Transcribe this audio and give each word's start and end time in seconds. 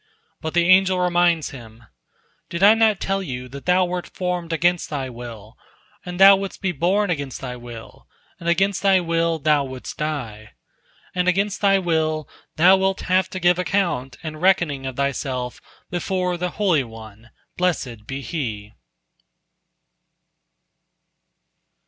But 0.41 0.55
the 0.55 0.67
angel 0.67 0.97
reminds 0.99 1.51
him: 1.51 1.83
"Did 2.49 2.63
I 2.63 2.73
not 2.73 2.99
tell 2.99 3.19
thee 3.19 3.45
that 3.47 3.67
thou 3.67 3.85
wert 3.85 4.07
formed 4.07 4.51
against 4.51 4.89
thy 4.89 5.11
will, 5.11 5.55
and 6.03 6.19
thou 6.19 6.35
wouldst 6.37 6.59
be 6.59 6.71
born 6.71 7.11
against 7.11 7.39
thy 7.39 7.55
will, 7.55 8.07
and 8.39 8.49
against 8.49 8.81
thy 8.81 8.99
will 8.99 9.37
thou 9.37 9.63
wouldst 9.63 9.99
die? 9.99 10.53
And 11.13 11.27
against 11.27 11.61
thy 11.61 11.77
will 11.77 12.27
thou 12.55 12.77
wilt 12.77 13.01
have 13.01 13.29
to 13.29 13.39
give 13.39 13.59
account 13.59 14.17
and 14.23 14.41
reckoning 14.41 14.87
of 14.87 14.95
thyself 14.95 15.61
before 15.91 16.35
the 16.35 16.49
Holy 16.57 16.83
One, 16.83 17.29
blessed 17.55 18.07
be 18.07 18.21
He." 18.21 18.73